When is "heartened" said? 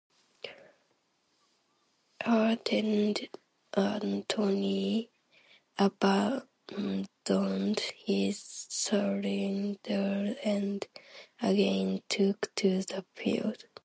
2.25-3.29